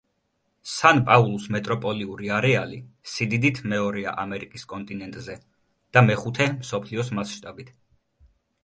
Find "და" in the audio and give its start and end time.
5.99-6.05